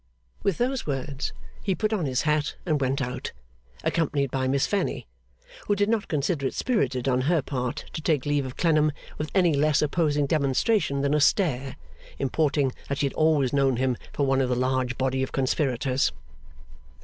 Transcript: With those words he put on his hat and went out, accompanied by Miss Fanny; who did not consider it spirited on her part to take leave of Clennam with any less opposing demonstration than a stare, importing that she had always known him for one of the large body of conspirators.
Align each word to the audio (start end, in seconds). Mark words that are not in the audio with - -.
With 0.41 0.57
those 0.57 0.87
words 0.87 1.31
he 1.61 1.75
put 1.75 1.93
on 1.93 2.07
his 2.07 2.23
hat 2.23 2.55
and 2.65 2.81
went 2.81 3.03
out, 3.03 3.33
accompanied 3.83 4.31
by 4.31 4.47
Miss 4.47 4.65
Fanny; 4.65 5.05
who 5.67 5.75
did 5.75 5.89
not 5.89 6.07
consider 6.07 6.47
it 6.47 6.55
spirited 6.55 7.07
on 7.07 7.21
her 7.29 7.43
part 7.43 7.85
to 7.93 8.01
take 8.01 8.25
leave 8.25 8.43
of 8.47 8.57
Clennam 8.57 8.91
with 9.19 9.29
any 9.35 9.53
less 9.53 9.79
opposing 9.79 10.25
demonstration 10.25 11.01
than 11.01 11.13
a 11.13 11.21
stare, 11.21 11.75
importing 12.17 12.71
that 12.89 12.97
she 12.97 13.05
had 13.05 13.13
always 13.13 13.53
known 13.53 13.75
him 13.77 13.95
for 14.11 14.25
one 14.25 14.41
of 14.41 14.49
the 14.49 14.55
large 14.55 14.97
body 14.97 15.21
of 15.21 15.31
conspirators. 15.31 16.11